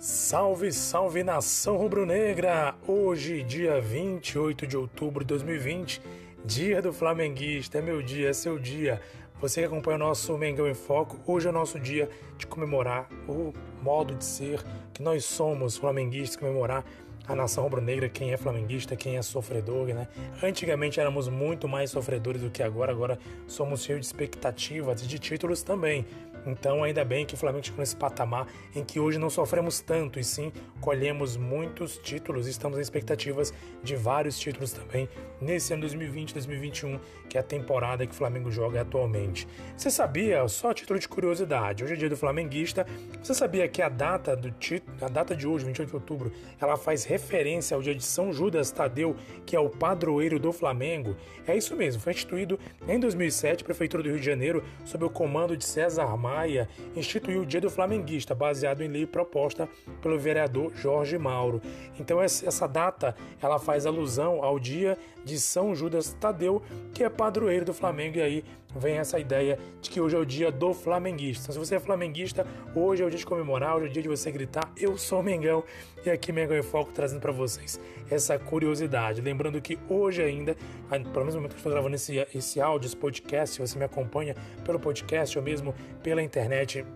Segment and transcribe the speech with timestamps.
[0.00, 2.72] Salve, salve nação rubro-negra!
[2.86, 6.00] Hoje, dia 28 de outubro de 2020,
[6.44, 9.00] dia do flamenguista, é meu dia, é seu dia.
[9.40, 13.08] Você que acompanha o nosso Mengão em Foco, hoje é o nosso dia de comemorar
[13.28, 14.62] o modo de ser
[14.94, 16.84] que nós somos flamenguistas, comemorar
[17.26, 20.06] a nação rubro-negra, quem é flamenguista, quem é sofredor, né?
[20.40, 25.18] Antigamente éramos muito mais sofredores do que agora, agora somos cheios de expectativas e de
[25.18, 26.06] títulos também.
[26.48, 30.18] Então, ainda bem que o Flamengo chegou nesse patamar em que hoje não sofremos tanto
[30.18, 30.50] e sim
[30.80, 35.08] colhemos muitos títulos estamos em expectativas de vários títulos também
[35.40, 36.98] nesse ano 2020, 2021,
[37.28, 39.46] que é a temporada que o Flamengo joga atualmente.
[39.76, 42.86] Você sabia, só título de curiosidade, hoje é dia do flamenguista,
[43.22, 46.76] você sabia que a data do título, a data de hoje, 28 de outubro, ela
[46.76, 49.14] faz referência ao dia de São Judas Tadeu,
[49.46, 51.16] que é o padroeiro do Flamengo?
[51.46, 55.56] É isso mesmo, foi instituído em 2007, Prefeitura do Rio de Janeiro, sob o comando
[55.56, 56.04] de César
[56.38, 59.68] Maia, instituiu o Dia do Flamenguista, baseado em lei proposta
[60.00, 61.60] pelo vereador Jorge Mauro.
[61.98, 66.62] Então essa data, ela faz alusão ao dia de São Judas Tadeu,
[66.94, 68.44] que é padroeiro do Flamengo, e aí
[68.76, 71.44] vem essa ideia de que hoje é o dia do flamenguista.
[71.44, 74.02] Então, se você é flamenguista, hoje é o dia de comemorar, hoje é o dia
[74.02, 75.64] de você gritar: Eu sou Mengão,
[76.04, 79.20] e aqui Mengão em Foco trazendo para vocês essa curiosidade.
[79.20, 80.56] Lembrando que hoje ainda,
[80.88, 83.84] pelo menos no momento que estou gravando esse, esse áudio, esse podcast, se você me
[83.84, 84.34] acompanha
[84.64, 86.27] pelo podcast ou mesmo pela internet,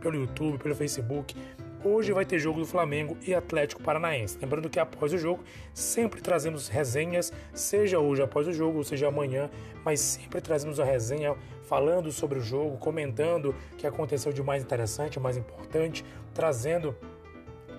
[0.01, 1.35] pelo YouTube, pelo Facebook,
[1.85, 4.39] Hoje vai ter jogo do Flamengo e Atlético Paranaense.
[4.41, 5.43] Lembrando que após o jogo
[5.75, 9.51] sempre trazemos resenhas, seja hoje após o jogo, ou seja amanhã,
[9.85, 11.35] mas sempre trazemos a resenha
[11.65, 16.95] falando sobre o jogo, comentando o que aconteceu de mais interessante, mais importante, trazendo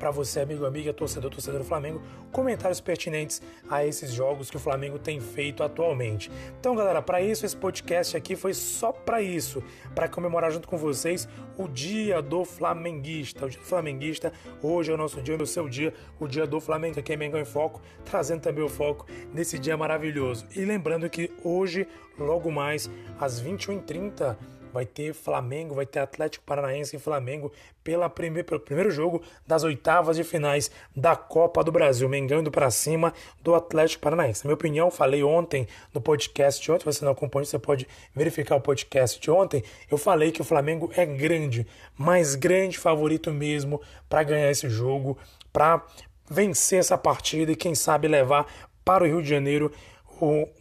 [0.03, 4.59] para você, amigo, amiga, torcedor, torcedor do Flamengo, comentários pertinentes a esses jogos que o
[4.59, 6.29] Flamengo tem feito atualmente.
[6.59, 9.63] Então, galera, para isso esse podcast aqui foi só para isso,
[9.95, 11.25] para comemorar junto com vocês
[11.57, 13.45] o Dia do Flamenguista.
[13.45, 16.59] O Dia do Flamenguista, hoje é o nosso dia, o seu dia, o Dia do
[16.59, 20.45] Flamengo, aqui é Mengão em Foco, trazendo também o foco nesse dia maravilhoso.
[20.53, 21.87] E lembrando que hoje,
[22.19, 24.35] logo mais, às 21h30,
[24.73, 27.51] vai ter Flamengo, vai ter Atlético Paranaense e Flamengo
[27.83, 32.09] pela primeir, pelo primeiro jogo das oitavas de finais da Copa do Brasil.
[32.09, 34.43] Mengão indo para cima do Atlético Paranaense.
[34.43, 38.55] Na minha opinião, falei ontem no podcast de ontem, você não acompanha, você pode verificar
[38.55, 39.63] o podcast de ontem.
[39.91, 41.67] Eu falei que o Flamengo é grande,
[41.97, 43.79] mais grande favorito mesmo
[44.09, 45.17] para ganhar esse jogo,
[45.51, 45.85] para
[46.29, 48.47] vencer essa partida e quem sabe levar
[48.83, 49.71] para o Rio de Janeiro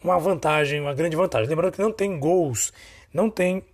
[0.03, 1.49] uma vantagem, uma grande vantagem.
[1.49, 2.73] Lembrando que não tem gols,
[3.13, 3.65] não tem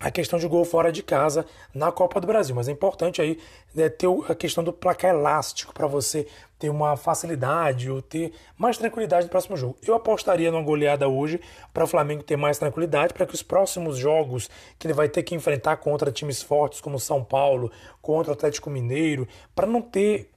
[0.00, 2.54] a questão de gol fora de casa na Copa do Brasil.
[2.54, 3.38] Mas é importante aí
[3.74, 6.26] né, ter a questão do placar elástico para você
[6.58, 9.76] ter uma facilidade ou ter mais tranquilidade no próximo jogo.
[9.86, 11.40] Eu apostaria numa goleada hoje
[11.72, 14.48] para o Flamengo ter mais tranquilidade, para que os próximos jogos
[14.78, 17.70] que ele vai ter que enfrentar contra times fortes como São Paulo,
[18.02, 20.30] contra o Atlético Mineiro, para não ter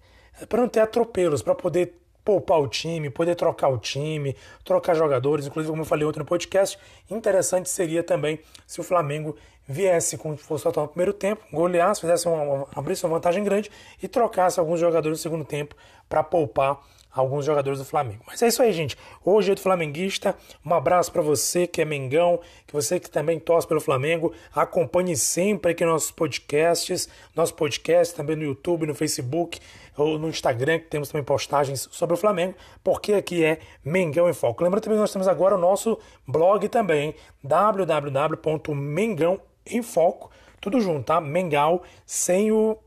[0.48, 5.48] para não ter atropelos, para poder poupar o time, poder trocar o time, trocar jogadores.
[5.48, 6.78] Inclusive, como eu falei ontem no podcast,
[7.10, 9.36] interessante seria também se o Flamengo
[9.68, 13.72] viesse com fosse total no primeiro tempo, goleasse, fizesse uma, abrisse uma vantagem grande
[14.02, 15.76] e trocasse alguns jogadores no segundo tempo
[16.10, 16.80] para poupar
[17.12, 18.24] alguns jogadores do Flamengo.
[18.26, 18.98] Mas é isso aí, gente.
[19.24, 20.36] Hoje é do Flamenguista.
[20.66, 24.34] Um abraço para você que é Mengão, que você que também torce pelo Flamengo.
[24.54, 29.60] Acompanhe sempre aqui nossos podcasts, nosso podcast também no YouTube, no Facebook
[29.98, 34.34] ou no Instagram, que temos também postagens sobre o Flamengo, porque aqui é Mengão em
[34.34, 34.64] Foco.
[34.64, 37.14] Lembra também que nós temos agora o nosso blog também,
[37.44, 40.32] www.mengãoemfoco,
[40.62, 41.20] tudo junto, tá?
[41.20, 42.78] Mengal sem o,